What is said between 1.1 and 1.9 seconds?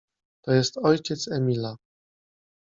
Emila.